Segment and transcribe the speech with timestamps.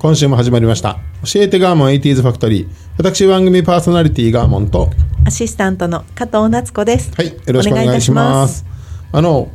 [0.00, 0.98] 今週も始まりました
[1.30, 4.88] 教えてガーモン 80s ファクトリー私番組パーソナリティガーモンと
[5.26, 7.12] アシスタントの加藤夏子です。
[7.14, 8.64] はい、よろしくお願いします。
[9.12, 9.50] あの、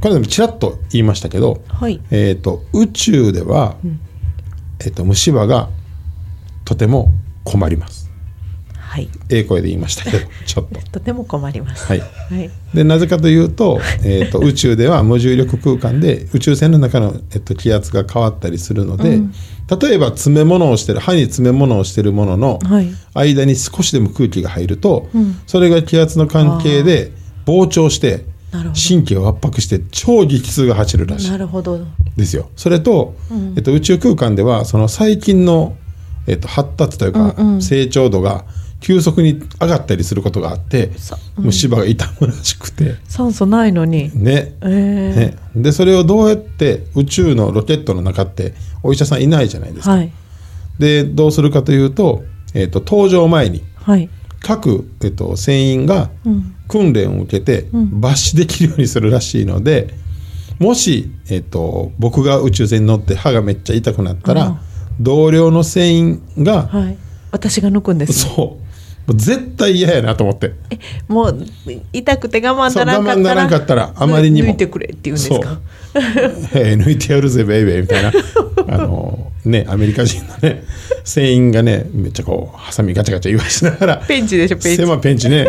[0.00, 3.76] これでもちらっと言いましたけど、はいえっ、と、宇宙では、
[4.78, 5.68] えっ、と、虫歯が
[6.64, 7.10] とても
[7.42, 8.07] 困ります。
[8.98, 9.08] はい。
[9.28, 10.80] ええ声で言いましたけど、 ちょっと。
[10.92, 11.86] とても困ります。
[11.86, 12.00] はい。
[12.00, 12.06] は
[12.38, 12.50] い。
[12.74, 19.20] で、なぜかというと、えっ、と、宇宙では無重力空間で宇宙船の中の、えっと、気圧が変わったりするので、
[19.80, 25.08] 例えば詰め物をしてる、歯に詰め物をしてるもののはい間に少しでも空気が入ると、
[25.46, 27.12] それが気圧の関係で
[27.46, 31.80] 膨張して、神経を圧迫して超激痛が走るらしいなるほど。
[32.16, 32.48] ですよ。
[32.56, 33.14] それと、
[33.56, 35.76] えっと、宇宙空間ではその細菌の、
[36.26, 38.44] えっと、発達というか、成長度が
[38.80, 40.90] 急速に上がったりすることがあって、
[41.36, 44.10] 虫歯が痛むらしくて酸素ないのに。
[44.14, 49.92] ねえねでそれをどうやって宇宙のロケットの中ってお医者さんいないじゃないですか。
[49.92, 50.12] はい。
[50.78, 52.22] でどうするかというと,、
[52.54, 54.08] えっと登場前にはい。
[54.40, 56.10] 各、えっと、船員が
[56.68, 59.94] 訓練を受けて抜歯できるようにするらしいので、
[60.58, 64.60] もし、えっと、僕が宇宙船に乗って歯がめっちゃ痛くなったら、
[65.00, 66.96] 同僚の船員が、はい。
[67.30, 68.32] 私が抜くんです、ね。
[68.34, 68.67] そう
[69.08, 70.52] もう絶対嫌やなと思って。
[71.08, 71.46] もう
[71.94, 73.16] 痛くて我慢ならんかったら。
[73.16, 74.50] 慢ならんかったらあまりにも。
[74.50, 75.60] 抜いてくれって言うんですか？
[76.52, 78.12] えー抜いてやるぜベイベーみたいな。
[78.68, 80.62] あのねアメリカ人のね
[81.04, 83.96] 船員がねめっちゃこうハサミガチャガチャ言わしながら。
[84.06, 84.82] ペンチでしょペンチ。
[84.82, 85.46] 狭いペンチね。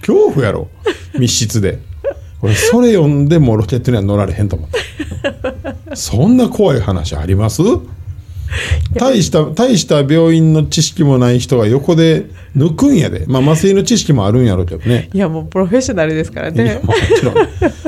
[0.00, 0.68] 恐怖やろ。
[1.16, 1.78] 密室で。
[2.42, 5.96] 俺それ読んでもうロケットには乗られへんと思った。
[5.96, 7.62] そんな怖い話あります？
[8.94, 12.26] 大した大した病院の知識もない人が横で
[12.56, 13.24] 抜くんやで。
[13.26, 15.10] まあ麻酔の知識もあるんやろうけどね。
[15.12, 16.80] いやもうプロフェッショナルですからね。
[16.82, 17.34] もちろん。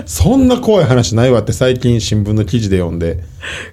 [0.07, 3.23] そんな怖い話ないわって最近新聞の記事で読んで。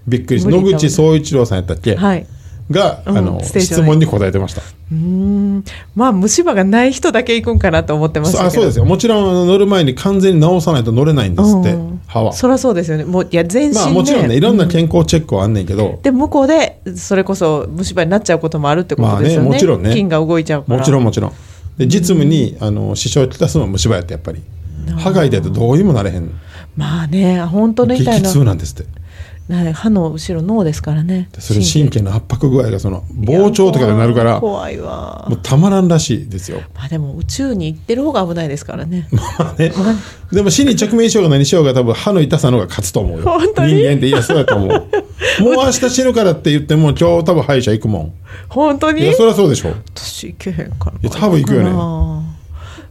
[0.08, 2.28] びっくりして野口聡一郎さんやったっけ、はい。
[2.72, 4.62] が、うんあの質問に答えてました。
[4.62, 5.64] うーん。
[5.96, 8.50] まあ虫歯がない人だけ行くんかなと思ってましたけど。
[8.50, 8.86] そあそうですよ。
[8.86, 12.02] もちろん乗る前に完全に直さないと乗れないんですって、うん。
[12.08, 12.34] 歯は。
[12.34, 13.06] そりゃそうですよね。
[13.06, 13.80] もういや全身で。
[13.80, 19.94] まあもちろんねいろんな健康チェックはあんねんけど、で向こうでそれこそ虫歯になっちゃうこともあるってことですよね,、まあねもちろんね。
[19.94, 20.78] 菌が動いちゃうから。
[20.80, 21.32] もちろんもちろん。
[21.78, 24.42] で実務に、あの支障をきたすのは虫歯やってやっぱり。
[24.98, 26.30] 歯が痛いとどうにもなれへん。
[26.76, 28.90] まあね本当の痛い激の痛なんですって
[29.50, 31.28] な歯の後ろ脳ですからね。
[31.34, 35.28] でそれ神経の圧迫具合がその膨張とかでなるからも怖いわ。
[35.30, 36.62] うたまらんらしいですよ。
[36.74, 39.10] まあでも宇宙に行ってる方が危ないですからね。
[39.12, 39.22] ま
[39.52, 39.74] あね、
[40.32, 43.24] でも死に直面しようが何しようが多分歯の痛さの方が勝つと思うよ。
[43.26, 43.74] 本当に？
[43.76, 44.70] 人間っていやそうやと思う。
[45.44, 48.14] もう明日死ぬからって言っても今日多分歯医者行くもん。
[48.48, 49.04] 本当に？
[49.04, 49.74] いやそりゃそうでしょ。
[49.94, 50.94] 私行けへんから。
[50.94, 52.33] いや多分行くよね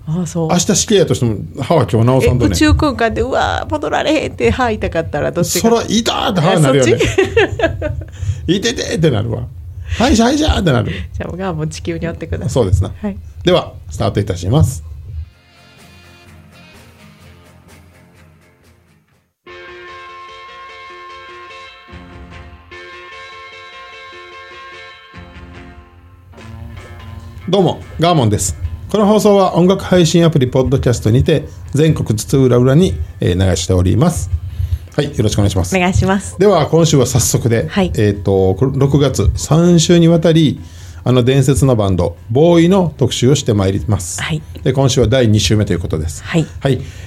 [0.04, 0.48] ああそう。
[0.48, 2.50] 明日死刑やとしても歯は今日治えさんとね。
[2.52, 5.70] 宇宙空間でうわ戻られへんって歯痛かったらどっちが？
[5.70, 6.98] そら痛ーって歯になるよね。
[8.48, 9.46] いててってなるわ。
[9.98, 10.90] 歯医者歯医者ってなる。
[10.90, 12.50] じゃあがもう地球に寄ってください。
[12.50, 13.16] そうですな、はい。
[13.44, 14.82] ではスタートいたします。
[27.48, 28.56] どうもガーモンです
[28.92, 34.30] この放送は音楽配信アプリポッドキャストにて全国津々浦々にえー流しております。
[34.94, 35.74] はいよろしくお願いします。
[35.74, 36.38] お願いします。
[36.38, 37.90] では今週は早速で、はい。
[37.96, 40.60] えっ、とこれ6月3週にわたり
[41.04, 44.42] あの伝説のバンドボーイの特集をしてまいります、はい。
[44.62, 46.22] で今週は第2週目ということです。
[46.22, 46.46] はい。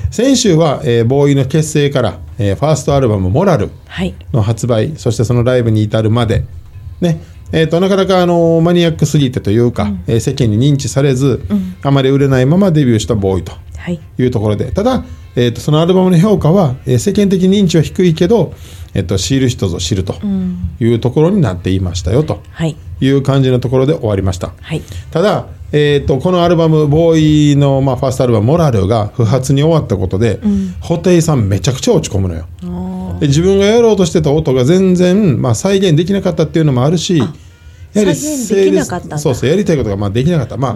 [0.09, 4.15] 先週は、えーボーイの結成から、えーファーストアルバム「モラルはい。
[4.33, 6.45] の発売そしてそのライブに至るまで
[6.99, 7.21] ね
[7.57, 11.41] えー、となかなかあのマニアックすぎてというか、えー世間に認知されず、
[11.83, 13.99] あまり売れないままデビューしたボーイとはい。
[14.17, 14.71] いうところで。
[14.73, 15.05] ただ、
[15.37, 18.53] えー、とそのアルバムの評価は、えー世間的認知は低いけど、
[18.93, 20.15] えー、と知る人ぞ知ると
[20.81, 22.75] いうところになっていましたよとはい。
[22.99, 24.51] いう感じのところで終わりました。
[24.59, 24.81] はい。
[25.11, 30.41] ただ、えー、とこのアルバムボーイの、まあ、ファーストアルバム「モラル」が不発に終わったことで、
[30.81, 32.45] 布袋さんめちゃくちゃ落ち込むのよ。
[33.19, 37.23] で自分がやろうとしてた音が全然、まあ、再現できなかったっていうのもあるし
[37.95, 40.57] やはり再現できなかったそうそうやりたいことがまあできなかった。
[40.57, 40.75] まあ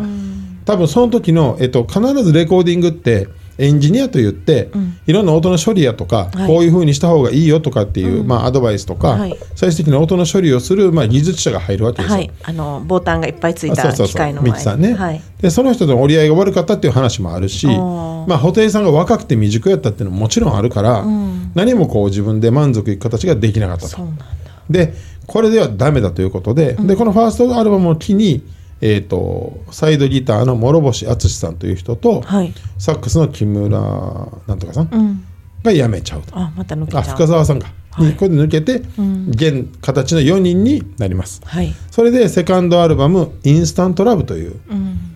[0.65, 3.27] 多分その時の、えっと、必ずレコーディングって
[3.57, 4.69] エンジニアと言って、
[5.05, 6.47] いろんな音の処理やとか、はい。
[6.47, 9.37] こういうふうにした方がいいよとかっていう、まあ、アドバイスとか、はい。
[9.55, 12.17] 最終的な音の処理をする、まあ、技術者が入るわけですよ。
[12.17, 14.07] はい、あのボタンがいっぱいついたあそうそうそう。
[14.07, 18.27] 機械の前ミキさんね、はい、でその人との折り合いが悪かったっていう話もあるし、ー。
[18.27, 21.03] まあ、布袋さんが若くて未熟やったっていうのももちろんあるから、
[21.55, 23.87] 何もこう自分で満足いく形ができなかったと。
[23.89, 24.25] そうなんだ。
[24.69, 24.93] で
[25.29, 28.43] これではダメだということで,、でこのファーストアルバムを機に、
[28.81, 32.53] えー、とサイドギターの諸星敦さんという人と、はい。
[32.77, 33.79] サックスの木村
[34.47, 35.23] なんとかさんうん。
[35.63, 36.37] が辞めちゃうと。
[36.37, 37.03] あまた抜けあう。
[37.03, 38.81] 深澤さんか、にこれで抜けて、
[39.29, 41.41] 現形の4人になります。
[41.45, 41.73] はい。
[41.91, 44.55] それでセカンドアルバム「インスタントラブという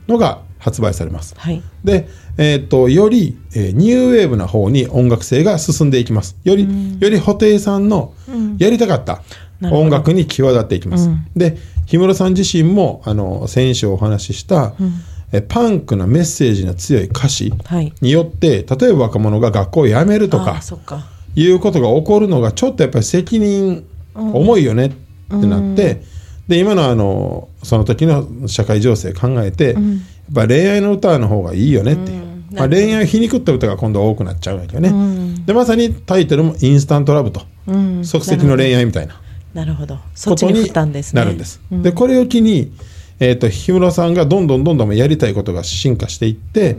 [0.08, 1.34] のが発売されます。
[1.38, 1.62] はい。
[1.84, 2.08] で、
[2.38, 6.36] えー、とより、えーニューウェーブな方に音楽性が進んでいきます。
[6.44, 6.64] より、
[7.00, 8.14] より布袋さんの
[8.58, 9.24] やりたかった
[9.72, 11.10] 音楽に際立っていきます。
[11.36, 14.74] で氷室さん自身もあの先週お話しした、
[15.32, 17.94] えパンクなメッセージの強い歌詞はい。
[18.02, 21.14] によって例えば若者が学校を辞めるとあか。
[21.36, 24.90] いうことが起こるのがちょっとやっぱり責任重いよねっ
[25.42, 26.04] てなって、
[26.48, 38.06] で今のあのその時の社会情勢考えて、やっぱ恋愛の歌の方がいいよねっていう、まあ、恋愛を皮肉った歌が今度は多くなっちゃうんだけどね、でまさにタイトルも「インスタントラブ」と、うん。
[38.06, 39.20] 即席の恋愛みたいな
[39.54, 41.62] なるほどそっちにことに振ったんですねなるんです。
[41.72, 42.72] でこれを機に、
[43.20, 46.76] えー、と氷室さんがどんどんどんどんやりたいことが進化していって、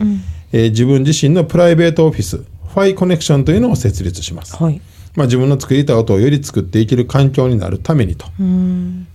[0.53, 4.56] えー自分自身のプライベートオフィスファイコネクションというのを設立します。
[4.62, 4.81] はい
[5.17, 8.26] まあ、自分の作りたい音をより作っていける環境になるためにと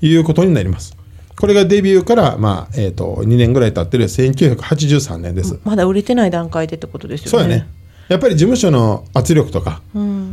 [0.02, 0.96] いうことになります。
[1.38, 5.60] これがデビューから、まあえー、と2年ぐらい経ってる1983年です。
[5.64, 7.68] まだ売れてない段階でってことですよねそうやね。
[8.10, 9.82] やっぱり事務所の圧力とか、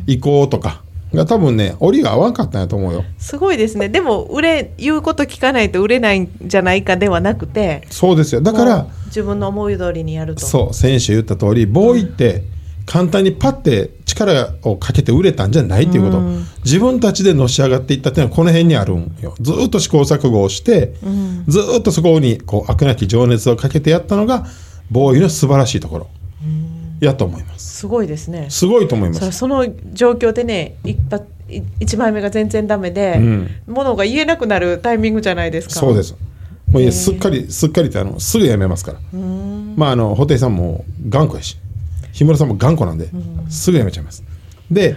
[0.07, 0.83] 意向とか
[1.15, 3.05] が多分ね折が合わんかったんやと思うよ。
[3.19, 3.89] すごいですね。
[3.89, 8.41] でも売れ言うこと聞かないと売れないんじゃないかではなくてそうですよ。
[8.41, 10.45] だから自分の思い通りにやると。
[10.45, 12.43] そう先週言った通りボーイって
[12.87, 16.21] 簡単にパッて力をかけて売れたんじゃないっていうこと、
[16.65, 19.35] 自分たちでのし上がっていったっていうのはこの辺にあるんよ。
[19.41, 20.95] ずーっと試行錯誤をして、
[21.49, 24.47] ずーっとそこにこう飽くなき情熱をかけてやったのが
[24.89, 26.09] ボーイの素晴らしいところ
[27.01, 27.77] やと思います。
[27.79, 28.47] すごいですね。
[28.51, 29.27] すごいと思います。
[29.27, 33.49] そその状況でね一発い一枚目が全然ダメで、ん。
[33.67, 35.75] ものが言えなくなるタイミングじゃないですか。
[35.75, 36.15] そうです。
[36.71, 38.99] もういやすっかりすっかりってあのすぐやめますから。
[39.77, 41.57] まああの布袋さんも頑固やし
[42.13, 43.11] 氷室さんも頑固なんで、
[43.49, 44.25] すぐやめちゃいます。
[44.71, 44.97] で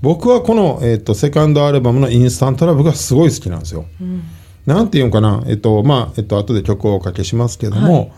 [0.00, 3.84] 僕はこの、えっとセカンドアルバムの「インスタントラブ」がすごい好きなんですよ、
[4.64, 5.44] なんていうんかな？
[5.46, 8.12] えっとまあえっと後で曲をおかけしますけども、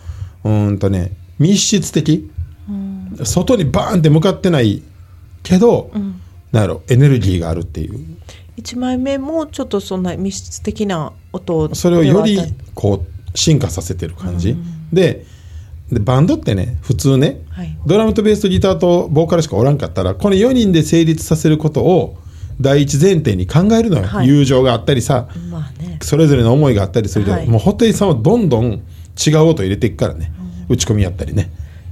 [0.45, 2.31] うーんとね密室的、
[3.23, 4.83] 外にバーンって向かってない
[5.43, 5.91] けど、
[6.53, 7.99] なんやろエネルギーがあるっていう。
[8.57, 12.39] 一枚目もちょっとそんな密室的な音それをより
[12.75, 14.57] こう進化させてる感じ、
[14.93, 15.27] で
[15.91, 17.77] でバンドってね普通ね、はい。
[17.85, 22.17] ドラムとベースとギターとボーカルしかおらんかったらこの4人で成立させることを
[22.61, 24.29] 第一前提に考えるのよ、はい。
[24.29, 25.99] 友情があったりさたまあね。
[26.01, 27.49] それぞれの思いがあったりするけど、はい。
[27.49, 28.83] もう布袋さんはどんどん
[29.27, 30.33] 違う音入れていくからね、
[30.69, 31.51] 打ち込みやったりね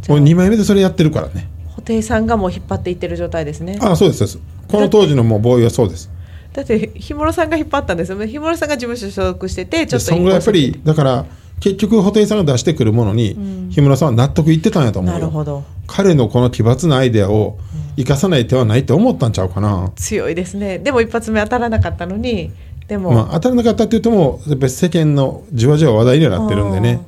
[0.09, 1.49] もう2枚目でそれやってるからね。
[1.75, 3.79] 布袋さんがもう引っ張っていってる状態ですね。
[3.81, 4.41] ああそうですそうです。
[4.69, 6.11] この当時のもうボーイはそうです。
[6.53, 8.27] だって氷室さんが引っ張ったんですよね。
[8.27, 11.25] 氷室さんが事務所所属しててちょっとでそんぐらいやっぱりだから
[11.61, 13.35] 結局布袋さんが出してくるものに、
[13.75, 15.19] 氷室さんは納得いってたんやと思うよ。
[15.19, 15.65] なるほど。
[15.87, 17.59] 彼のこの奇抜なアイデアを
[17.97, 20.79] 生かさない手はないって思ったんちゃうかな、強いですね。
[20.79, 22.51] でも一発目当たらなかったのに
[22.89, 27.01] でも、まあ、当たらなかったって言ってもやっぱり世間のじわじわ話題にはなってるんでね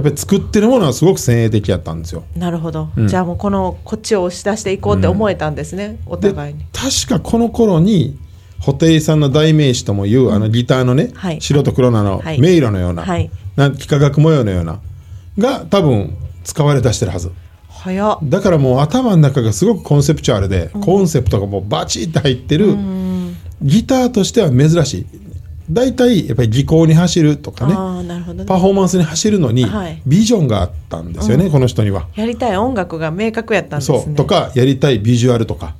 [0.00, 2.24] やっぱり作ってるものはすごく先鋭的やったんですよ。
[2.34, 6.64] なるほど、じゃあもうこのこっちを押し出していこうって思えたんですね、おで互いに。
[6.72, 8.18] 確かこの頃に
[8.64, 11.40] 布袋さんの代名詞ともいう、あのギターのね、はい。
[11.40, 12.40] 白と黒なの、はい。
[12.40, 13.30] 迷路のような,、はい。
[13.56, 14.80] なん幾何学模様のような
[15.38, 17.30] が多分使われ出してるはず。
[17.68, 18.18] 早っ。
[18.22, 22.76] だからもう頭の中がすごくコンセプチュアルで、コンセプトがもうバチッと入ってる、
[23.62, 25.06] ギターとしては珍しい
[25.70, 27.74] 大体やっぱり技巧に走るとかね
[28.34, 28.44] ね。
[28.44, 30.02] パフォーマンスに走るのにはい。
[30.06, 32.08] ビジョンがあったんですよね、この人には。
[32.16, 33.98] やりたい音楽が明確やったんですね。
[34.00, 34.14] そう。
[34.14, 35.74] とかやりたいビジュアルとか。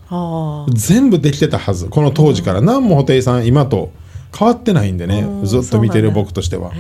[0.73, 2.61] 全部できてたはずこの当時から。
[2.61, 3.93] 何も布袋さん今と
[4.37, 6.73] 変わってないんでねうんずっと見てる僕としては。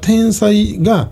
[0.00, 1.10] 天才が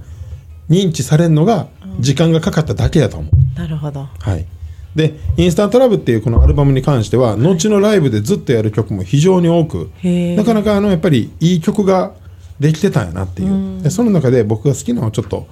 [0.68, 1.68] 認知されるのが
[2.00, 3.58] 時間がかかっただけやと思う。
[3.58, 4.08] なるほど。
[4.18, 4.46] はい、
[4.94, 9.90] で「インスタントラブ」っていうこのアルバムに関しては後のライブでずっとやる曲も非常に多く
[10.36, 12.12] なかなかあのやっぱりいい曲が
[12.60, 13.82] できてたんやなっていう。
[13.82, 15.46] でその中で僕が好きなのをちょっと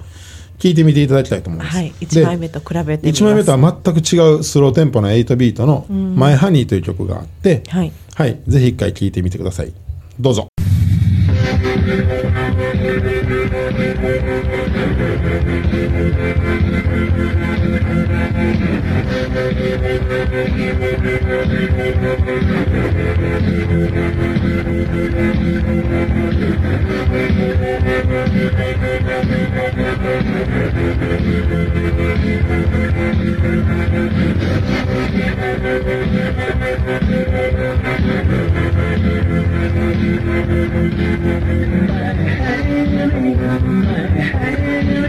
[0.59, 1.77] 聴いてみていただきたいと思います。
[1.77, 1.93] はい。
[1.99, 3.23] で1枚目と比べてみます。
[3.23, 7.91] 1枚目とは全く違うスローテンポな8ビートの「マイハニーという曲があって、はい。
[8.13, 9.73] はい、ぜひ一回聴いてみてください。
[10.19, 10.47] どうぞ。「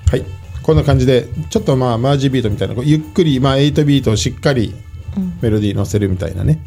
[0.07, 0.25] はい。
[0.61, 4.73] こんな感じでちょっとまあマージビートみたいなゆっくりまあ8ビートをしっかり
[5.41, 6.59] メロディー乗せるみたいなね、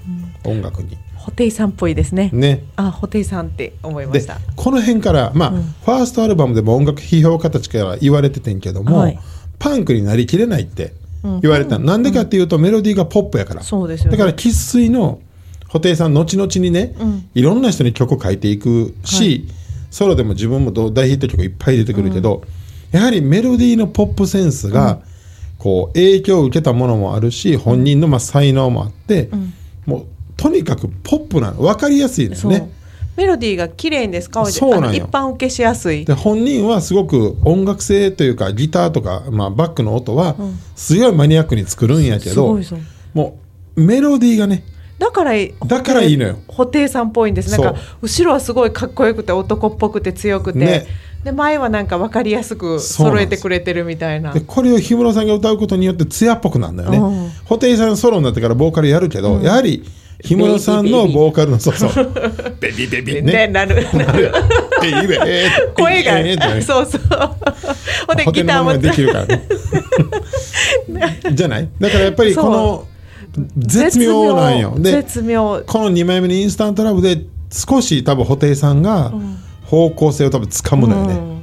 [0.44, 0.96] 音楽に
[1.28, 2.30] ホテイさんっぽいですね。
[2.32, 2.64] ね。
[2.76, 4.40] あ、ホテイさんって思いまでした。
[4.56, 9.18] この辺からまあ、ファーストアルバムでも音楽批評家たちから言われててんけども、はい。
[9.58, 10.94] パンクになりきれないって
[11.42, 11.78] 言われた。
[11.78, 13.62] の、なんでかっていうとメロディーがポップやから。
[13.62, 14.16] そうですよね。
[14.16, 15.20] だから生粋の
[15.68, 16.94] 布袋さん後々にね、
[17.35, 19.47] いろんな人に曲を書いていくし、
[19.90, 22.42] ソロでも自分もど大ヒット曲いっぱい出てくるけど、
[22.90, 25.00] やはりメロディーのポップセンスが、
[25.58, 29.28] こう影響を受けたものもあるし本人のまあ才能もあって、
[29.85, 30.06] もう
[30.38, 32.47] とにかくポップなの分かりやすいです。
[32.47, 32.71] ね。
[33.16, 34.47] メロディーが綺麗にですか？
[34.47, 36.04] そうなん一般受けしやすい。
[36.04, 40.37] で本人はすごく音楽性というかギターとか、まあ、バックの音は
[40.76, 42.62] すごいマニアックに作るんやけど、う。
[43.12, 43.40] も
[43.75, 44.62] うメロディーがね
[45.00, 46.38] だからいだからいいのよ。
[46.49, 47.50] 布袋さんっぽいんです。
[47.50, 50.87] なんか後ろはすごいかっこよくて男っぽくて強くて、ね。
[51.25, 54.33] で前はなんか分かりやすく揃えてくれてるみたいな。
[54.33, 56.99] でこれを氷室さんが歌うことによって艶っぽくなるんだよね。
[56.99, 57.30] うん。
[57.49, 59.85] 布袋さんソロになってからボーカルやるけど、やはり
[60.22, 62.12] 氷室さんのボーカルのそうそう。
[62.60, 63.32] ベビーベビーね。
[63.32, 63.48] ね。
[63.48, 63.87] なる。
[63.94, 64.32] なる。
[64.82, 65.18] ベビーベ
[65.76, 66.62] 声が、ベビーベビーってね。
[66.62, 67.00] そうそう。
[68.06, 69.46] ほんでギターもできるからね。
[71.32, 71.68] じゃない？
[71.80, 72.87] だからやっぱりこの
[73.56, 74.75] 絶妙なんよ。
[74.78, 75.62] で絶妙。
[75.66, 77.22] この2枚目のインスタントラブで
[77.52, 79.12] 少し多分布袋さんが
[79.66, 81.42] 方向性を多分掴むのよね、うん。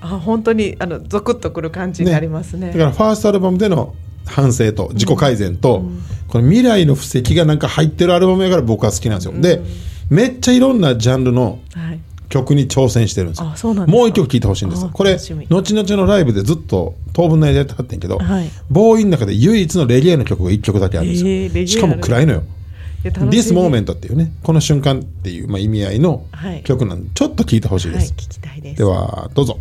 [0.00, 2.68] あ本当にあのゾクッとくる感じになりますね。
[2.68, 3.94] だからファーストアルバムでの
[4.26, 5.84] 反省と自己改善と、
[6.28, 9.62] この未来の布石がなんか入ってるアルバムやから僕は好きなんですよ、で
[10.08, 12.00] めっちゃいろんなジャンルのはい。
[12.30, 13.50] 曲に挑戦してるんですよ。
[13.52, 14.86] あそうなんですかもう一曲聴いてほしいんです。
[14.92, 18.48] これ後々のライブでずっと当分の間やってはってんけど、はい。
[18.70, 22.44] ボーイの中で唯一のレゲエの曲が1曲だけあるんですよ、えーしかも暗いのよ。
[23.02, 26.62] This Moment っていうねこの瞬間っていう、まあ、意味合いのはい。
[26.62, 28.78] 曲なんでちょっと聴いてほしいはいです、聞きたいです。
[28.78, 29.58] ではどうぞ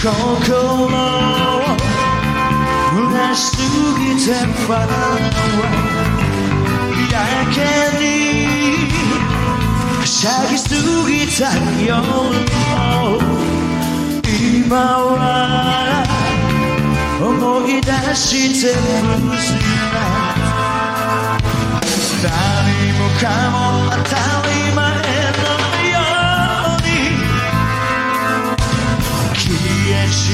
[0.00, 0.88] 心を
[2.90, 3.58] 濡らしす
[3.98, 5.60] ぎてファンは
[7.12, 7.14] や
[7.52, 7.60] け
[7.98, 8.02] に
[9.98, 10.72] はしゃぎす
[11.06, 11.40] ぎた
[11.84, 12.08] 夜も
[14.24, 16.02] 今は
[17.20, 18.72] 思い出してる
[19.38, 19.52] し
[19.92, 20.00] な
[22.22, 22.28] 何
[22.96, 23.54] もかも
[23.90, 24.16] 当た
[24.46, 24.49] り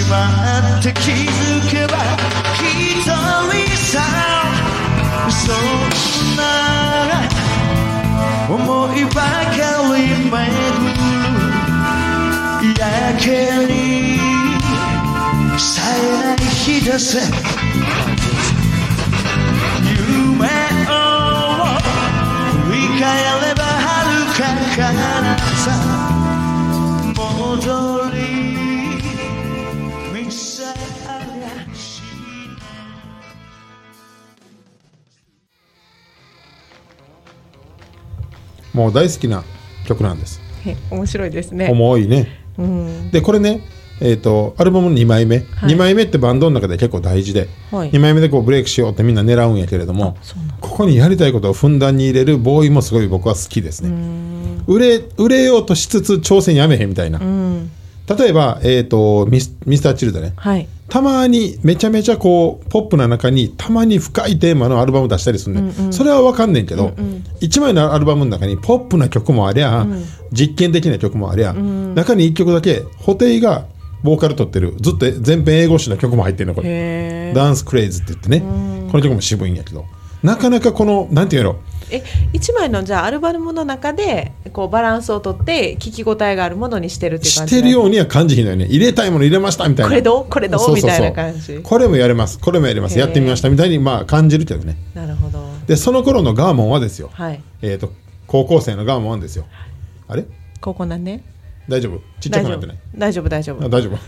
[0.08, 1.96] まって気づけば
[2.54, 2.62] 一
[3.02, 3.12] 人
[3.76, 3.94] さ
[5.30, 6.42] そんな
[8.48, 9.58] 思いばか
[9.96, 10.32] り巡
[12.62, 12.82] るや
[13.18, 13.26] け
[13.66, 13.72] に
[15.58, 17.18] さえない日だせ
[19.82, 20.46] 夢
[20.88, 20.94] を
[22.64, 23.04] 振り返
[23.48, 24.38] れば遥か
[24.76, 25.95] 彼方。
[38.76, 39.42] もう大好きな
[39.86, 41.68] 曲なんですへ面白いですね。
[41.70, 42.28] 重いね
[42.58, 43.10] うん。
[43.10, 43.62] でこれね
[43.98, 50.18] えー、とアルバムの2枚目、はい2枚目ってバンドの中で結構大事で、はい2枚目でこうブレイクしようってみんな狙うんやけれども
[50.60, 54.64] ここにやりたいことをふんだんに入れるボーイもすごい僕は好きですねうん。
[54.66, 57.70] 売れ売れようとしつつ挑戦やめへんみたいな、うん。
[58.06, 60.68] 例えば、えー、とミスミスターチルドねはい。
[60.88, 65.92] たまにめちゃめちゃこうポップな中にたまに深いテーマのアルバム出したりするね、うんうん。
[65.92, 67.24] それは分かんねんけど、うんうん。
[67.40, 70.02] 1枚のアルバムの中にポップな曲もありゃ、ん
[70.32, 71.94] 実験的な曲もありゃ、ん。
[71.94, 73.66] 中に1曲だけ布袋が
[74.02, 77.32] ボーカル取ってるずっと全編英語詞の曲も入ってるのこれ。
[77.34, 78.40] ダンスクレイズって言ってね。
[78.90, 79.84] この曲も渋いんやけど。
[80.22, 81.56] なかなかこのなんていうの
[81.90, 82.02] え
[82.32, 88.66] 一枚のじゃあアルバムの中でこうバランスをとって聞き応えがあるものにしてるっていう感じしてるようには感じひんのよね。
[88.66, 89.90] 入れたいもの入れましたみたいな。
[89.90, 90.26] これどう？
[90.28, 90.74] これどう？
[90.74, 91.60] みたいな感じ。
[91.62, 92.38] これもやれます。
[92.38, 92.98] これもやります。
[92.98, 94.76] やってみましたみたいにまあ感じるけどね。
[94.94, 95.46] なるほど。
[95.66, 97.40] でその頃のガーモンはですよ、はい。
[97.62, 97.92] えー、と
[98.26, 99.46] 高校生のガーモンはですよ。
[100.08, 100.24] あれ？
[100.60, 101.22] ここなんね
[101.68, 101.98] 大丈夫？
[102.20, 102.76] ちっちゃ大丈夫くなってない？
[102.96, 103.28] 大丈夫。
[103.28, 103.98] 大丈夫あ大丈夫。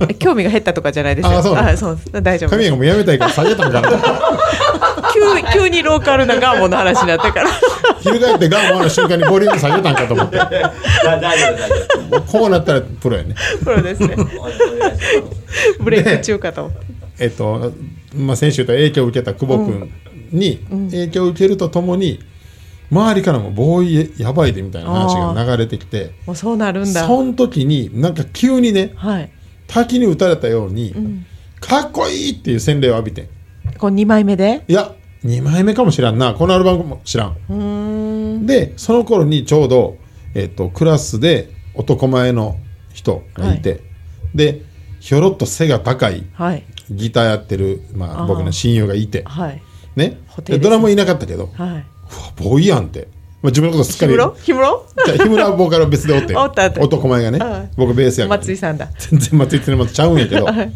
[0.08, 1.38] え興味が減ったとかじゃないですよ。
[1.38, 1.96] あそうあそう。
[1.96, 2.50] です大丈夫。
[2.50, 3.88] 神谷がもうやめたいから下げたんかな。
[5.52, 7.48] 急急にローカルなガーモンの話になってから。
[8.02, 10.36] 翻ってガーモンの瞬間にボリューム下げたんかと思って。
[10.38, 10.50] だ
[11.20, 11.74] 大丈夫大丈
[12.16, 12.22] 夫。
[12.22, 13.34] こうなったらプロやね。
[13.62, 14.16] プロですね。
[15.80, 16.70] ブレイク中かと
[17.18, 17.72] えっと、
[18.16, 19.90] まあ、先週と影響を受けた久保君
[20.32, 20.58] に
[20.90, 22.20] 影響を受けるとともに、
[22.92, 27.06] 周りからもボーイやばいでみたいな話が流れてきてもうそうなるんだ。
[27.06, 29.30] その時になんか急にねはい。
[29.66, 31.26] 滝に打たれたように、ん。
[31.58, 33.30] かっこいいっていう洗礼を浴びて
[33.78, 34.62] こう2枚目で？
[34.68, 34.94] いや
[35.24, 36.34] 2枚目かもしらんな。
[36.34, 38.44] このアルバムも知らん。
[38.44, 39.96] でその頃にちょうど、
[40.34, 42.58] えっとクラスで男前の
[42.92, 43.80] 人がいて、
[44.34, 44.62] で
[45.00, 46.64] ひょろっと背が高いはい。
[46.90, 49.62] ギターやってる、まあ、僕の親友がいてはい。
[49.96, 50.08] ね。
[50.08, 50.18] ね。
[50.44, 51.84] でドラムいなかったけどはい
[52.36, 53.08] ボーイやんって、
[53.42, 54.16] まあ、自分のことすっかり。
[54.16, 54.44] 氷室
[55.18, 56.34] 日村はボーカルは別でおって
[56.80, 57.70] 男前がね、はい。
[57.76, 58.88] 僕ベースやから、松井さんだ。
[58.98, 60.72] 全然松井ってのもちゃうんやけど、はい。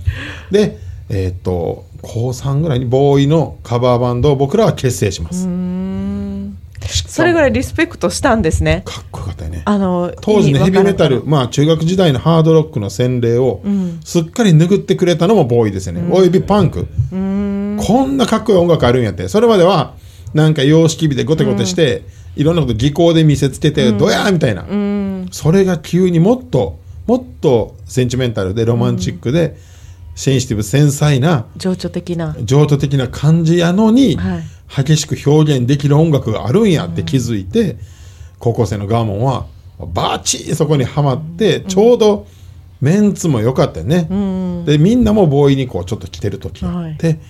[0.50, 5.48] でえーっと高3ぐらいにボーイのカバーバンドを僕らは結成します、
[7.08, 8.82] それぐらいリスペクトしたんですね。
[8.84, 9.62] かっこよかったよね。
[9.64, 14.00] あの当時のヘビーメタルまあ中学時代のハードロックの洗礼をん。
[14.04, 16.86] すっかり拭ってくれたのもボーイですよね、およびパンク。
[17.10, 19.28] こんなかっこいい音楽あるんやって。
[19.28, 19.94] それまでは
[20.36, 22.02] なんか様式美でゴテゴテして、
[22.36, 25.28] いろんなこと技巧で見せつけて、どやーみたいな、うん。
[25.32, 29.56] それが急にもっともっとセンチメンタルでロマンチックで、
[30.14, 32.36] センシティブ繊細な情緒的な。
[32.44, 34.42] 情緒的な感じやのに、はい。
[34.84, 37.78] 激しく表現できる音楽があるんやって気づいて、
[38.38, 39.46] 高校生のガーモンは
[39.78, 42.26] バチーそこにはまって、ちょうど
[42.82, 44.06] メンツも良かったよね、
[44.66, 47.20] でみんなもボーイにこうちょっと来てる時があって、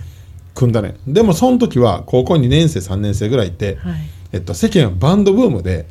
[0.57, 0.97] 組んだね。
[1.07, 3.95] でもその時は高校2年生3年生ぐらいって、はい。
[4.33, 5.87] えっと、世間はバンドブームで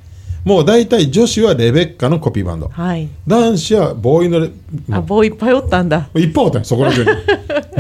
[0.45, 2.67] もう大体女子はレベッカのコピーバンド。
[2.67, 3.10] はい。
[3.25, 4.51] 男子はボーイのレ
[4.91, 6.08] あボーイいっぱいおったんだ。
[6.15, 7.10] いっぱいおったよそこら中に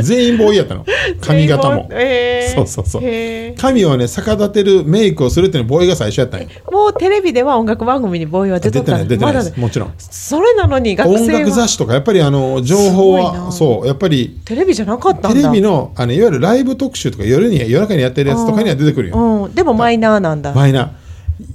[0.01, 0.83] 全員ボーイやったの。
[1.21, 1.87] 髪型も。
[1.91, 2.55] えー。
[2.55, 3.03] そうそうそう。
[3.55, 9.93] 髪をね逆立てるメイクをするっていうのボーイが最初やったんよもうテレビでは音楽番組にボーイは出てない出てないでまもちろん。
[9.99, 11.39] それなのに学音生は。
[11.41, 13.51] 楽雑誌とかやっぱりあの情報はな。
[13.51, 14.41] そうやっぱり。
[14.43, 19.43] テレビじゃなかったんテだレビのあのいわゆるライブ特集とか夜に夜中にやってるやつとかには出てくるよ。
[19.45, 20.51] うん、でもマイナーなんだ。
[20.51, 20.89] マイナー。
[20.89, 21.04] え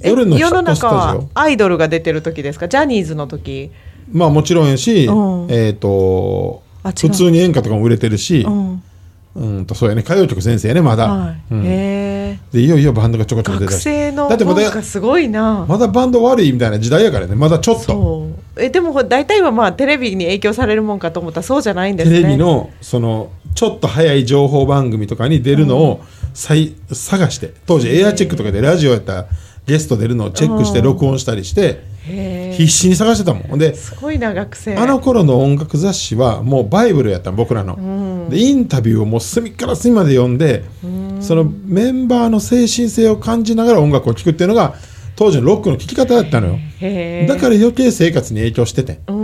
[0.00, 1.28] 夜の世の中はオ。
[1.34, 2.68] アイドルが出てる時ですか？
[2.68, 3.70] ジャニーズの時。
[4.12, 5.50] まあもちろんやし、うん。
[5.50, 6.94] えっ、とあ違う。
[7.08, 8.82] 普通に演歌とかも売れてるし、うん。
[9.36, 10.02] うんとそうやね。
[10.02, 11.64] 歌謡曲先生やねまだ、はい、うん。
[11.64, 12.38] へえ。
[12.52, 15.64] でいよいよバンドがちょこちょこ出学てき生のだってまだすごいな。
[15.68, 17.36] まだバンド悪いみたいな時代やからね。
[17.36, 18.28] まだちょっと。
[18.56, 22.16] えでもほ大体はまあテレビに影響されるもんかと思ったらそうじゃないんですね。
[22.18, 27.54] テレビのそのちょっと早い情報番組とかに出るのをさい探して。
[27.66, 29.26] 当時エアチェックとかでラジオやったら
[29.70, 31.82] ゲスト出るのをチェックして録音したりして
[32.56, 33.58] 必死に探してたもん。
[33.58, 34.76] ですごいな学生。
[34.76, 40.64] あの頃の音楽雑誌はもうバイブルやったの僕らの、でインタビューをもう隅から隅まで読んで
[41.20, 44.74] そのメンバーの精神性を感じながら音楽を聴くっていうのが
[45.16, 46.58] 当時のロックの聴き方だったのよ。
[47.28, 49.00] だから余計生活に影響してて。
[49.06, 49.19] うん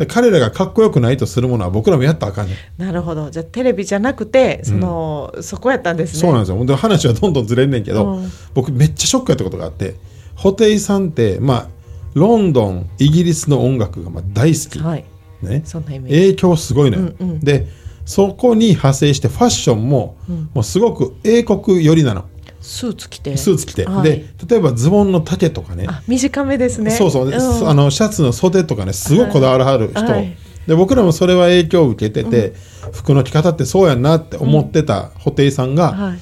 [0.00, 2.82] で彼らがかっこよくないとするものは僕らもやったらあかんねん。
[2.82, 3.30] なるほど。
[3.30, 6.20] じゃあテレビじゃなくてその、そこやったんですね。
[6.20, 6.64] そうなんですよ。
[6.64, 8.32] で話はどんどんずれんねんけど、うん。
[8.54, 9.94] 僕めっちゃショックやったことがあって
[10.36, 11.68] 布袋さんってまあ
[12.14, 15.04] ロンドンイギリスの音楽がまあ大好き、はい。
[15.42, 16.18] ね、そんなイメージ。
[16.18, 17.40] 影響すごいのよ、うんうん。
[17.40, 17.68] で
[18.06, 20.16] そこに派生してファッションも,、
[20.52, 22.24] もうすごく英国寄りなの
[22.70, 23.36] スーツ着て。
[23.36, 24.04] スーツ着て、はい。
[24.04, 25.86] で例えばズボンの丈とかね。
[25.88, 26.92] あ短めですね。
[26.92, 27.34] そうそう、ん。
[27.34, 30.36] あのシャツの袖とかねすごいこだわらはる人、はい。
[30.68, 32.54] で僕らもそれは影響を受けてて、
[32.92, 36.18] 服の着方ってそうやんなって思ってた布袋さんが、はい。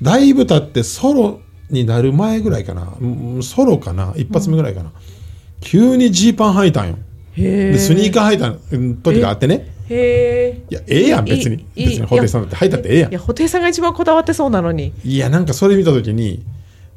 [0.00, 2.94] だいぶ経ってソロになる前ぐらいかな。
[3.00, 3.04] う
[3.38, 4.14] んソロかな。
[4.16, 4.92] 一発目ぐらいかな、
[5.60, 6.98] 急にジーパン履いたんよ。
[7.36, 8.52] へでスニーカー履いた
[9.02, 11.64] 時があってねへえいやええやん別に。
[11.74, 13.10] 別に布袋さんだって履いたってええやん。
[13.10, 14.92] いや布袋さんが一番こだわってそうなのに。
[15.04, 16.42] いやなんかそれ見た時に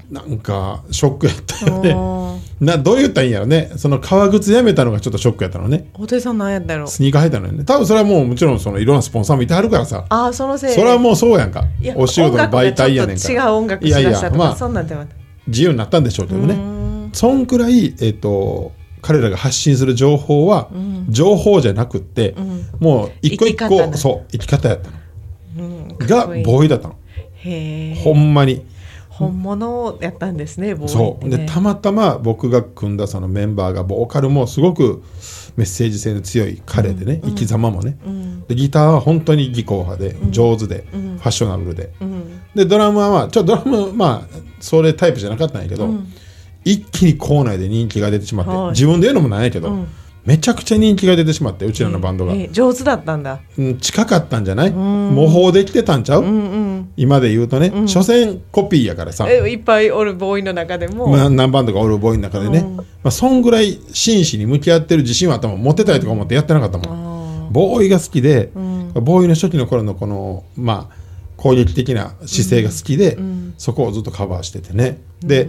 [0.10, 1.94] なんかショックやったよね。
[1.94, 3.72] あなどう言ったらいいんやろね。
[3.76, 5.90] その革靴やめたのがちょっとショックやったのね。
[5.96, 6.86] 布袋さんなんやったろ。
[6.86, 7.66] うスニーカー履いたのよね。
[7.66, 10.06] 多分それはもうもちろんそのいろんなスポンサーもいてはるからさ。
[10.08, 10.74] ああそのせい。
[10.74, 11.66] それはもうそうやんか。
[11.96, 15.06] お仕事の媒体やねんか違う音楽しだしたとかいやいやまあそんなんでは
[15.48, 16.56] 自由になったんでしょうけどね。
[17.14, 18.72] そんくらい、えっと
[19.08, 20.70] 彼らが発信する情報は、
[21.08, 22.36] 情報じゃなくって、
[22.82, 24.98] もう一個一個そう生き方やったの。
[25.60, 25.62] う
[25.94, 26.96] んがボーイだったの。
[27.36, 28.66] へえほんまに。
[29.08, 31.28] 本物やったんですねボーイってそう。
[31.30, 35.02] ねでたまたま僕が組んだそのメンバーがボーカルもすごく
[35.56, 37.98] メッセージ性の強い彼でね、生き様もね、
[38.50, 42.42] でギターは本当に技巧派で上手で、ファッショナブルで、うん。
[42.54, 45.90] でドラムはまあちょっとドラムまあそれタイプじゃなかったんやけど、
[46.72, 48.70] 一気に校内で人気が出てしまって、はい。
[48.72, 49.88] 自分で言うのもなんやけど、うん。
[50.26, 53.40] めちゃくちゃ人気が出てしまってうちらのバンドが、えー上手だったんだ。
[53.58, 56.32] うん近かったんじゃない、模倣できてたんちゃう、うんう
[56.80, 56.90] ん。
[56.98, 62.76] 今で言うとね、所詮コピーやからさ、えいっぱいおるボーイの中でも、まあ、何バンドかおるボーイの中でね、うん。
[62.76, 65.64] まあ、そんぐらい真摯に向き合ってる自信はあったもん。
[65.64, 68.92] 持ってたいとか思ってやってなかったもん、あボーイが好きで、ん。
[68.96, 70.96] ボーイの初期の頃のこのまあ
[71.38, 73.54] 攻撃的な姿勢が好きで、ん。
[73.58, 75.00] そこをずっとカバーしててね。
[75.22, 75.48] で、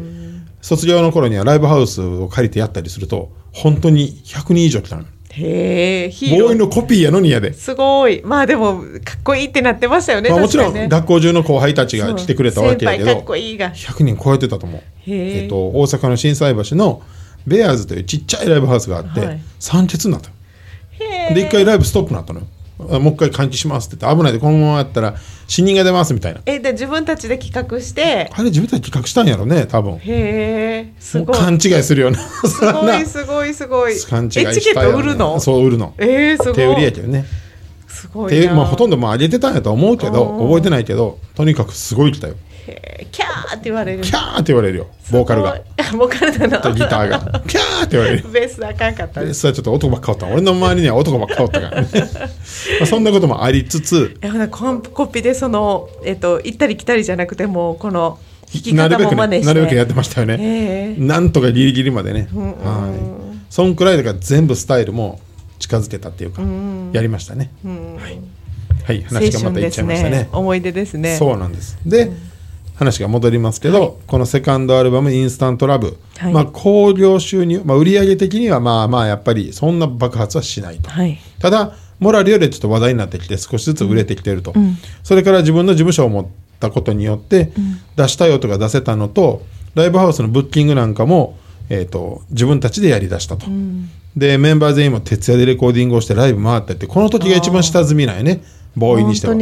[0.60, 5.04] 卒業の頃にはライブハウスを借りてやったりすると本当に100人以上来たの。
[5.30, 8.22] へえボーイのコピーやのにやで、すごい。
[8.24, 13.70] まあでもかっこいいってなってましたよね、まあ、もちろん学校中の後輩たちが来てくれたわけやけ先輩かっどこいいが。
[13.70, 14.80] 100人超えてたと思う。
[14.80, 17.02] へええっと、大阪の心斎橋の
[17.46, 19.40] ベアーズというちっちゃいライブハウスがあって、はい。
[19.58, 22.46] 三欠になったへえで一回ライブストップになったのよ。
[22.46, 25.16] あもう一回換気しますって言って危ないでこのままやったら
[25.48, 26.40] 死人が出ますみたいな。
[26.46, 28.30] えで自分たちで企画して？
[28.32, 29.98] あれ自分たち企画したんやろね多分。
[29.98, 31.36] へえすごい。
[31.36, 32.18] 勘違いするような。
[32.18, 33.98] すごいすごいすごい。
[34.00, 35.40] 勘違いしたよ、ね、えチケット売るの？
[35.40, 35.94] そう売るの。
[35.98, 36.54] えー、すごい。
[36.54, 37.24] 手売りやけどね。
[37.88, 40.46] すごいまあ、ほとんどもう上げてたんやと思うけどうん。
[40.46, 42.36] 覚えてないけどとにかくすごい来たよ
[43.11, 44.02] キャーって言われる。
[44.02, 44.87] キャーって言われるよ。
[45.11, 45.61] ボーカルが。
[45.96, 46.74] ボーカルだとな。
[46.74, 47.42] ギターが。
[47.46, 49.20] キャーって言われるベースあかんかった。
[49.20, 50.26] ですでそれはちょっと男ばっかおった。
[50.26, 52.00] 俺の周りには男ばっかおったから、ね ま
[52.83, 54.18] あ、そんなこともありつつ。
[54.50, 58.18] コンコピでそのえっと行ったり来たりじゃなくてもうこの
[58.52, 59.46] 弾き方なるべくも真似して。
[59.46, 60.35] ねなるべくやってましたよね。
[60.35, 60.94] へえ。
[60.98, 63.18] なんとかギリギリまでね、んうんはい。
[63.50, 65.20] そんくらいだから全部スタイルも
[65.59, 66.90] 近づけたっていうか、ん。
[66.92, 67.96] やりましたね、うん。
[67.96, 68.20] はい。
[68.88, 70.11] 青話がまたいっちゃいましたね。
[70.11, 70.28] ね。
[70.33, 71.16] 思い出ですね。
[71.16, 71.78] そうなんです。
[71.85, 72.11] で、
[72.78, 76.32] 話が戻りますけど、このセカンドアルバム「インスタントラブ」はい。
[76.32, 80.88] まあ興行収入、まあ、売上的にはまあまあやっぱりそんな爆発はしないと。
[80.88, 81.18] はい。
[81.40, 84.54] ただモラルよりちょっと話題になってきて少しずつ売れてきてると、
[85.02, 86.26] それから自分の事務所を持っ
[86.60, 87.50] たことによって、
[87.96, 89.42] 出したい音が出せたのと
[89.74, 91.36] ライブハウスのブッキングなんかも、
[91.68, 93.46] えー、と自分たちでやりだしたと、
[94.16, 98.44] でメンバー全員も徹夜でレコーディングをしてライブ回ったってこの時が一番下積みなんよね。
[98.76, 99.34] ボーイにしては。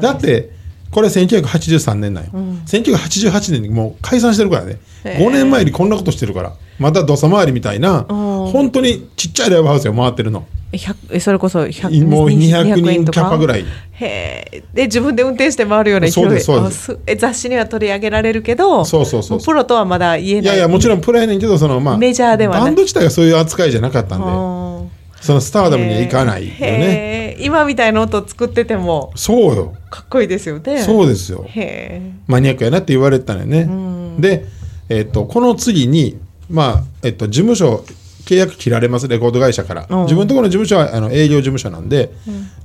[0.00, 0.57] だって
[0.90, 2.30] これ1983年なんよ、
[2.66, 4.78] 1988年にもう解散してるからね。
[5.04, 5.24] へー。
[5.24, 10.46] 5年前にこんなことしてるからまた土佐回りみたいな本当にちっちゃいライブハウスを回ってるの。
[10.70, 13.64] え100えそれこそ100もう200人キャパぐらい。
[13.92, 16.12] へえで自分で運転して回るような勢い。
[16.12, 16.92] そうですそうです。
[16.92, 19.28] あえ雑誌には取り上げられるけどそうそうそう。
[19.28, 20.42] そうもプロとはまだ言えない。
[20.42, 24.26] いやいやもちろんプロやねんけどそのまあメジャーではバンド自体がそういう扱いじゃなかったんで。
[24.26, 27.36] うんそのスターダムにはいかないよね。
[27.40, 29.74] 今みたいな音作っててもそうよ。
[29.90, 30.82] かっこいいですよね。
[30.82, 31.44] そうですよ。
[31.48, 34.46] へえマニアックやなって言われてたのよね、で、
[34.88, 36.18] えっとこの次に
[36.50, 37.84] まあえっと事務所
[38.24, 40.02] 契約切られますレコード会社から、うん。
[40.02, 42.12] 自分のところの事務所はあの営業事務所なんで、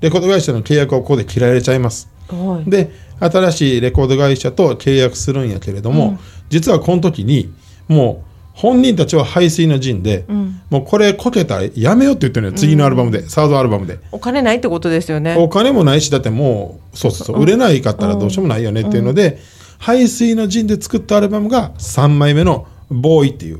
[0.02, 2.10] レコード会社の契約をここで切られちゃいます。
[2.28, 2.70] はい。
[2.70, 7.54] で新しいレコード会社と契約するんやけれども、実はこの時に
[7.88, 10.26] もう本人たちは排水の陣で、
[10.70, 14.00] もうこれこけたらやめようって言ってるのよ次のアルバムで、サードアルバムで。
[14.12, 15.36] お金ないってことですよね。
[15.38, 19.40] お金もないしだってもうそうそうそう売れないかったらどうしようもないよねっていうので、
[19.80, 23.60] 排水の陣で作ったアルバムが3枚目の「ボーイ」っていう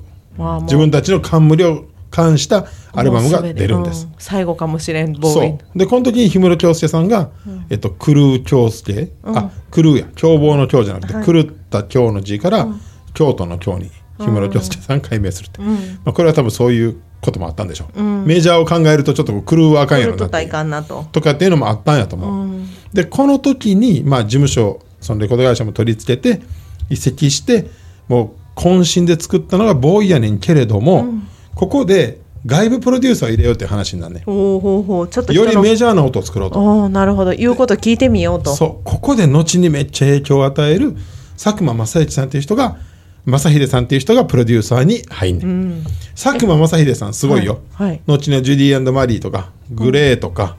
[0.62, 4.08] 自分たちの冠を冠したアルバムが出るんです。
[4.20, 5.58] 最後かもしれんボーイ。
[5.76, 7.32] でこの時に氷室京介さんが、
[7.72, 12.68] えっと、クルー京介、あクルーや凶暴の京じゃなくて、狂った京の字から、
[13.16, 15.68] 京都の京に氷室京介さん改名するって、ま
[16.06, 21.08] あ、これは多分そういうこともあったんでしょう、メジャーを考えるとちょっとクルーはあかんやろなとと。
[21.14, 22.60] とかっていうのもあったんやと思う、
[22.94, 26.42] でこの時に、まあ、事務所そのレコード会社も取り付けて
[26.90, 27.68] 移籍して
[28.08, 31.08] もう渾身で作ったのがボーイやねんけれども、
[31.56, 35.08] ここで外部プロデューサーを入れようっていう話になるねほうほうほう。
[35.08, 36.90] ちょっとよりメジャーな音を作ろうと。
[36.90, 37.32] なるほど。
[37.32, 38.54] 言うこと聞いてみようと。
[38.54, 38.84] そう。
[38.84, 40.98] ここで後にめっちゃ影響を与える
[41.42, 42.78] 佐久間正幸さんっていう人が
[43.26, 47.88] 正秀さんっていう人がプロデューサーに入んねん、佐久間正秀さんすごいよ、はい。
[47.90, 48.02] はい。
[48.06, 50.58] 後のジュディマリーとかグレーとか、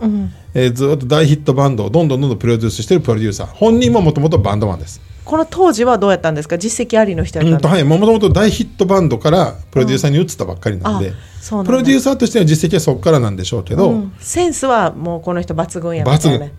[0.55, 3.46] えーずっと大ヒットバンドをどんどんどんどんプロデュースしてるプロデューサー。
[3.48, 5.00] 本人ももともとバンドマンです。
[5.24, 6.59] この当時はどうやったんですか？
[6.59, 14.12] 実績ありの人やったんですか、うんとはい、もともと大ヒットバンドからプロデューサーに移ったばっかりなんで、うんプロデューサーとしての実績はそこからなんでしょうけど、うん。
[14.18, 16.50] センスはもうこの人抜群やみたいな抜群。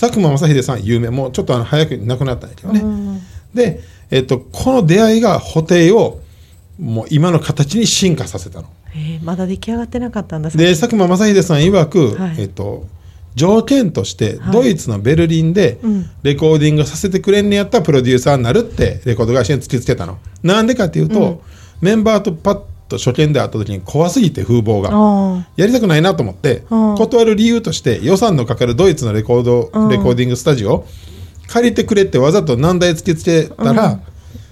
[0.00, 1.10] 佐久間正秀さん有名。
[1.10, 3.20] もうちょっとあの早く亡くなったんだけどね、
[3.52, 3.80] で、
[4.10, 6.20] えっとこの出会いが布袋を
[6.78, 8.68] もう今の形に進化させたの。
[8.94, 10.50] えーまだ出来上がってなかったんだ。
[10.50, 12.34] で佐久間正秀さん曰く、はい。
[12.38, 12.86] えっと
[13.34, 14.52] 条件としてはい。
[14.52, 16.10] ドイツのベルリンでうん。
[16.22, 20.18] レコーディングさせてくれんねやったらプロデューサーになるってレコード会社に突きつけたの。
[20.42, 21.38] なんでかっていうと、うん。
[21.80, 24.90] メンバーとパッと初見で会った時に怖すぎて風貌が。
[24.92, 26.94] あやりたくないなと思ってうん。
[26.96, 29.88] 断る理由として予算のかかるドイツのレコードうん。
[29.88, 30.86] レコーディングスタジオ
[31.46, 34.00] 借りてくれってわざと難題突きつけたら、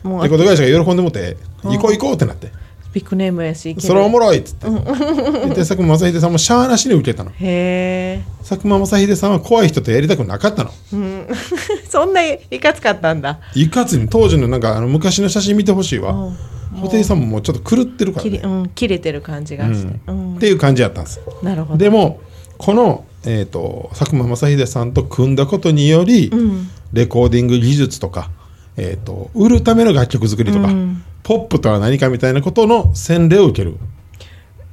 [0.02, 2.50] もうレコード会社が喜んでもって行こう行こうってなって。
[2.92, 4.68] ビッグネームやしそれおもろいっつって。
[4.68, 7.30] で佐久間正秀さんもしゃあなしに受けたの。
[7.30, 10.70] へえ佐久間正秀さんは怖い人とやりたくなかったの。
[11.88, 13.40] そんないかつかったんだ。
[13.54, 16.12] いかつに当時のなんかあの昔の写真見てほしいわ。
[16.12, 16.36] うん。
[16.82, 20.36] 布袋さんももうちょっと狂ってるからね、うん、切れてる感じがして、うん。
[20.36, 21.20] っていう感じやったんです。
[21.42, 21.78] なるほど。
[21.78, 22.20] でも
[22.58, 28.30] この、えー、と佐久間正秀さんと組んだことにより、んレコーディング技術とか、
[28.76, 31.04] えー、と売るための楽曲作りとか、うん。
[31.22, 33.76] ポップとは何かみたいなことの洗礼を受ける。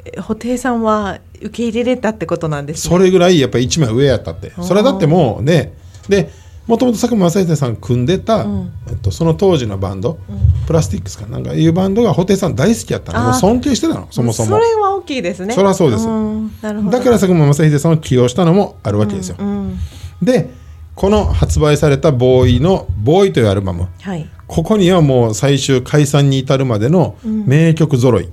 [0.06, 2.90] え布袋さんは受け入れれたってことなんですね。
[2.90, 4.52] それぐらいやっぱり一枚上やったって。
[4.62, 5.74] それはだってもうね
[6.08, 6.32] で
[6.70, 8.72] もともと佐久間正秀さん組んでた、ん。
[8.88, 10.20] えっと、その当時のバンド、
[10.68, 13.34] プラスティックスかなんかいうバンドが布袋さん大好きやったの。
[13.34, 14.50] 尊敬してたのそもそも。
[14.50, 15.56] それは大きいですね。
[15.56, 16.52] そりゃそうですん。
[16.62, 16.98] なるほど。
[16.98, 19.80] だから佐久間正秀さんを起用したのもあるわけですよ、うん。
[20.22, 20.54] で
[21.00, 23.88] この発売されたボーイの「ボーイというアルバム。
[24.02, 24.30] はい。
[24.48, 28.28] ここにはもう最終解散に至るまでの名曲揃い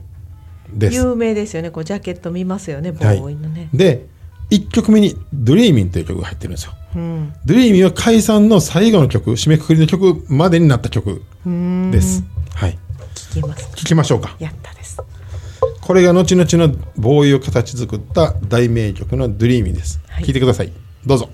[0.74, 1.70] です、有名ですよね。
[1.70, 3.18] こうジャケット見ますよねボはい。
[3.18, 4.06] ーイのね、で
[4.50, 6.72] 1曲目に「Dreaming」という曲が入ってるんですよ。
[6.96, 11.92] うん、Dreaming は解散の最後の曲締めくくりの曲までになった曲うん。
[11.92, 12.24] です
[12.56, 12.76] はい。
[13.14, 13.68] 聞きます。
[13.76, 14.34] 聴きましょうか。
[14.40, 14.98] やったです。
[15.82, 20.00] これが後々のボーイを形作った大名曲の「Dreaming」です。
[20.08, 20.24] はい。
[20.24, 20.72] 聴いてください。
[21.06, 21.30] どうぞ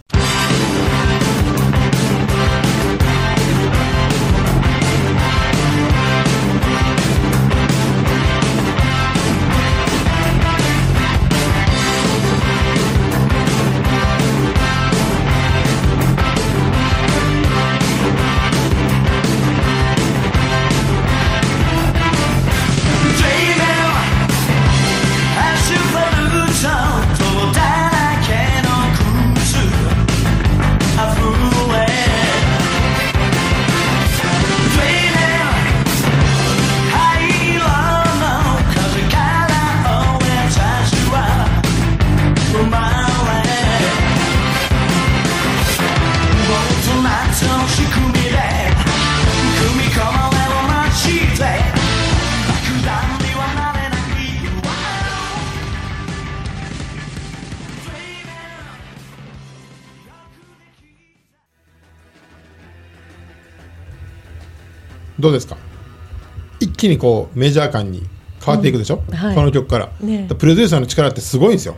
[66.83, 68.03] 気にこうメジャー感に
[68.45, 69.15] 変わっていくでしょ、うん。
[69.15, 69.35] はい。
[69.37, 70.27] この曲から、ね。
[70.37, 71.77] プロデューサーの力ってすごいんですよ。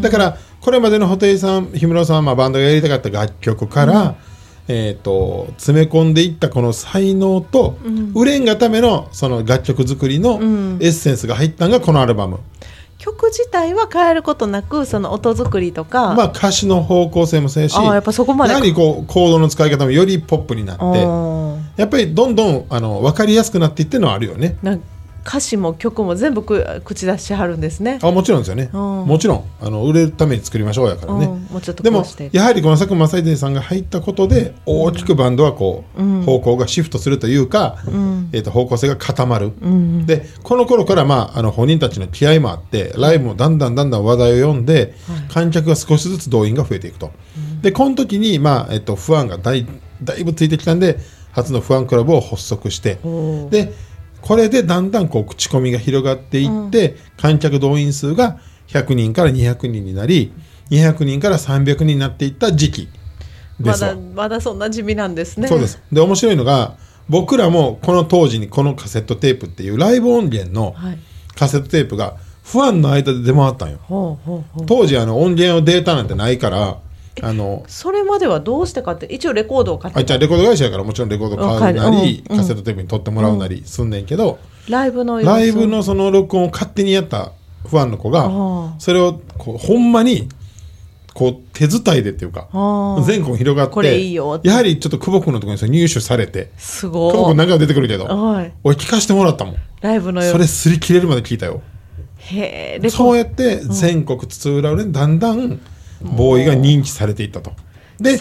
[0.00, 4.16] だからこれまでの布袋さん氷室さんはまあバンドがやりたかった楽曲から、
[4.68, 7.76] えー、と詰め込んでいったこの才能と、
[8.14, 10.78] 売れんがためのその楽曲作りのん。
[10.80, 12.40] エッセンスが入ったのがこのアルバム、
[12.98, 18.52] 曲自体は変えることなくその音作りとか、まあ歌詞の方向性もそうやしやっぱそこまで。
[18.52, 21.38] やはりこうコードの使い方もよりポップになってうん
[21.76, 24.56] やっぱりどんどんあの分かりやすくなっていってるのはあるよね。
[24.62, 24.76] な
[25.28, 27.98] 歌詞も曲も全部く口出しはるんですね。
[28.00, 29.04] あもちろんですよね、うん。
[29.04, 29.44] もちろん。
[29.60, 31.42] あの売れるために作りましょうやからね、うん。
[31.52, 38.30] もうちょっとでもやはりこの佐久間正秀さんが入ったことで大きくバンドはこう、うん方向がシフトするというか、ん。
[38.32, 40.06] えー、と方向性が固まる、うん。
[40.06, 44.94] でこの頃から、まあ、あの本人たちの気合もあってライブもだんだんだんだん話題を読んで、
[45.30, 47.12] 観客が少しずつ動員が増えていくと、
[47.60, 49.66] でこの時に、まあえっとファンがだい
[50.02, 50.98] だいぶついてきたんで
[51.32, 52.98] 初のファンクラブを発足して。
[53.50, 53.74] で
[54.28, 60.32] これでだんだんこう口コミが広がっていって、観客動員数が100人から200人になり
[60.70, 62.88] 200人から300人になっていった時期
[63.58, 65.48] でまだまだそんな地味なんですね。
[65.48, 66.76] そうですで面白いのが
[67.08, 70.98] 僕らもこの当時にこのカセットテープっていうライブ音源のはい。
[71.34, 74.66] カセットテープがファンの間で出回ったんよほうほうほう。
[74.66, 76.80] 当時あの音源のデータなんてないから
[77.24, 80.00] あのそれまではどうしてかって一応レコードを買って。
[80.00, 82.36] あじゃあレコード会社やからもちろんレコード買うなり、うん。
[82.36, 87.32] カセットテープに撮ってもらうなりすんねんけど、ライブのライブのその録音を勝手にやった
[87.66, 88.30] ファンの子が
[88.78, 90.28] それをこうほんまに
[91.14, 92.48] こう手伝いでっていうか
[93.04, 98.52] 全国に広がっていいよやはりちょっと久保君のところに入手されてす久保ごい君何回も出てくるけどはい。
[98.62, 99.56] 俺聞かせてもらったもん。
[99.80, 101.62] ライブのそれ擦り切れるまで聞いたよ。
[102.18, 105.60] へえそうやって全国津々浦々でだんだん
[106.02, 107.52] ボーイが認知されていったと。
[108.00, 108.16] で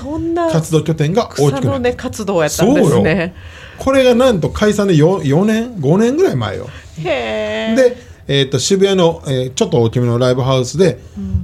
[0.52, 3.36] 活動拠点が大草きくなった活動やったんですね。
[3.78, 6.68] これがなんと解散で 4, 4年5年ぐらい前よ。
[7.04, 7.76] へえ。
[7.76, 10.98] で、えー、と渋谷の、えーちょっと大きめのライブハウスで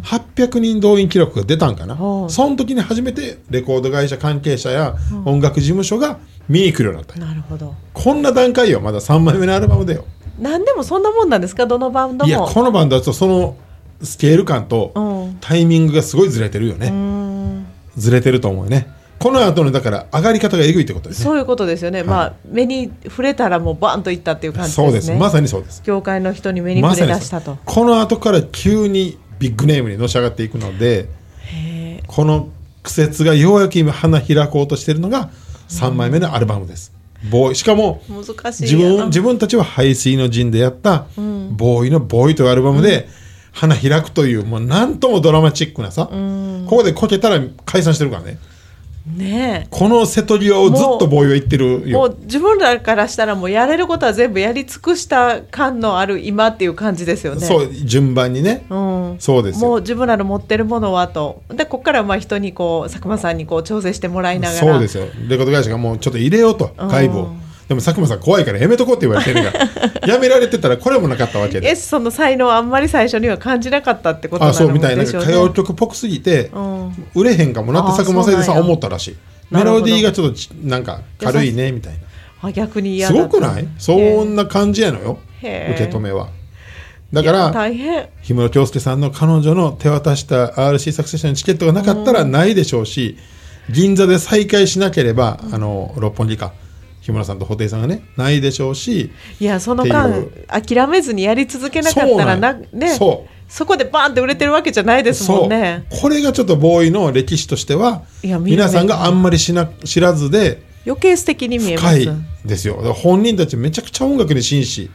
[0.04, 2.30] 800人動員記録が出たんかな、はい。
[2.32, 6.18] その時に初めてレコード会社関係者や音楽事務所が
[6.50, 7.16] 見に来るようになった。
[7.18, 7.76] んよなるほど。
[7.94, 8.82] こんな段階よ。
[8.82, 10.06] まだ3枚目のアルバムでよ。
[10.40, 11.68] 何でもそんなもんなんですか？
[11.68, 12.30] どのバンドも。
[12.30, 13.56] いやこのバンドはちょっとその
[14.04, 15.38] スケール感とうん。
[15.42, 17.66] タイミングがすごいずれてるよね、うーん。
[17.96, 18.88] ずれてると思うよね。
[19.20, 21.24] この後のだから上がり方がえぐいってことですね。
[21.24, 24.86] そういうことですよね、まあ目に触れたらもうバンといったっていう感じですね。
[24.86, 25.12] そうです。
[25.14, 25.82] まさにそうです。
[25.86, 31.10] 業界の人に目にま触れ出したと、この後から急にビッグネームにのし上がっていくので
[32.08, 32.50] この
[32.82, 35.30] 苦節がようやく今花開こうとしてるのが
[35.70, 36.92] 3枚目のアルバムです、
[37.32, 37.56] ボーイ。
[37.56, 41.06] しかも難しい自分自分たちは排水の陣でやった
[41.52, 43.08] 「ボーイのボーイ」というアルバムで
[43.54, 48.38] 花開くというもうなんともドラマチックなさ、ここでこけたら解散してるからね。
[49.06, 57.42] ねこの瀬戸際をずっとボーイは言ってるえもよう自分らからしたらもうやれることは全部やり尽くした感のある今っていう感じですよね。
[57.46, 59.70] そう順番にね、うん、そうですよ。
[59.70, 61.44] もう自分らの持ってるものはと。
[61.50, 64.74] でここからまあ人にこう佐久間さんにこう調整してもらいながら。
[64.74, 65.06] そうですよ。
[65.28, 67.24] レコード会社がもうちょっと入れようと外部を。
[67.26, 69.58] うんでも佐久間さん怖いからやめとこうって言われてるか
[70.02, 71.70] ら やめられてたらこれもなかったわけで。
[71.70, 75.04] えその才能あんまり最初には感じなかったってことなあそうのみたいな。
[75.04, 75.54] でしょう歌謡ね。
[75.56, 77.08] 曲っぽくすぎてうん。
[77.16, 79.16] 売れへんかもなってあ佐久間さんでさんや思ったらしい。
[79.52, 81.94] メロディーがちょっとちなんか軽いねみたい
[82.42, 83.68] あ逆に嫌なすごくない？
[83.78, 86.28] そんな感じやのよ受け止めは。
[87.14, 88.08] だから大変。
[88.28, 93.18] 氷室京介さんの彼女の手渡した RC サクセッションのチケットがなかったらないでしょうし、
[93.70, 96.54] 銀座で再会しなければ、あの六本木か
[97.06, 100.10] 氷室さんと布袋さんがねないでしょうしいやそのっ間
[100.48, 102.98] 諦めずにやり続けなかったらなね
[103.50, 105.86] そこでバーンって売れてるわけじゃないですもんね。
[105.90, 112.02] これがちょっとボーイの歴史としてはいや皆さんがあんまりしな知らずで余計素敵に見えます。
[112.04, 112.76] 深いですよ。
[112.94, 114.90] 本人たちめちゃくちゃ音楽に真摯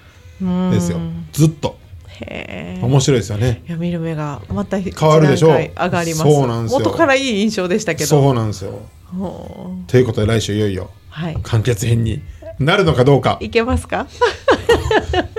[0.72, 0.98] ですよ。
[1.32, 1.78] ずっと。
[2.20, 3.62] 面白いですよね。
[3.68, 5.52] いや見る目がまた変変わるでしょう。
[5.52, 6.22] 上がります。
[6.22, 6.78] そうなんですよ。
[6.80, 8.08] 元からいい印象でしたけど。
[8.08, 8.80] そうなんですよ。
[9.86, 11.38] ということで来週いよいよはい。
[11.42, 12.22] 完結編に
[12.60, 13.38] なるのかどうか。
[13.40, 14.06] いけますか？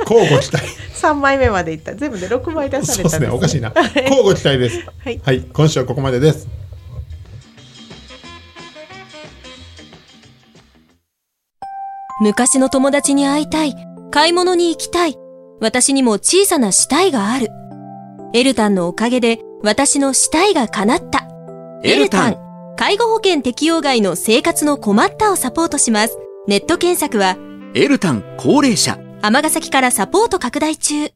[0.01, 0.65] 交互期待。
[0.99, 1.95] 3枚目までいった。
[1.95, 3.37] 全部で6枚出さそうれたんです、ですね。
[3.37, 3.71] おかしいな。
[3.75, 4.85] 交互期待です。
[5.05, 5.21] はい。
[5.23, 5.39] はい。
[5.53, 6.49] 今週はここまでです。
[12.19, 13.73] 昔の友達に会いたい。
[14.11, 15.15] 買い物に行きたい。
[15.61, 17.47] 私にも小さな死体がある。
[18.33, 21.27] エルタンのおかげで私の死体が叶った。
[21.83, 22.48] エルタン
[22.79, 26.17] 介護保険適用外の生活の困ったをサポートします。
[26.47, 27.35] ネット検索は
[27.73, 28.97] エルタン高齢者。
[29.21, 31.09] 尼崎からサポート拡大中。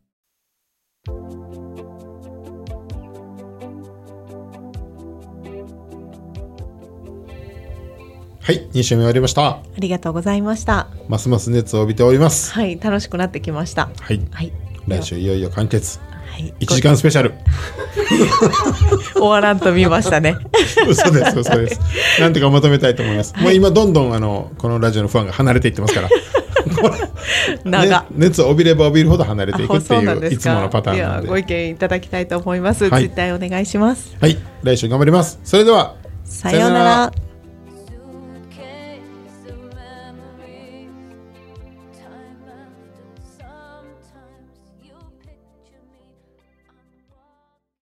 [8.42, 9.48] はい2週目終わりました。
[9.52, 10.90] ありがとうございました。
[11.08, 12.52] ますます熱を帯びております。
[12.52, 13.90] はい楽しくなってきました。
[14.02, 14.20] はい。
[14.32, 14.52] はい。
[14.86, 16.00] 来週いよいよ完結。
[16.00, 16.13] はい
[16.60, 17.34] 1時間スペシャル。
[19.14, 20.36] 終わらんと見ましたね。
[20.88, 21.80] 嘘です嘘です。
[22.20, 26.10] なんとかまとめたいと思います、もう今どんどんあのこのラジオのファンが離れていってますから。
[27.64, 28.02] 長。
[28.02, 31.28] ね、熱を帯びれば帯びるほど離れていくあっていういつものパターンなんで。
[31.28, 33.04] ご意見いただきたいと思います、はい。
[33.04, 34.16] ツイッターお願いします。
[34.20, 35.40] はい来週頑張ります。
[35.44, 37.12] それではさようなら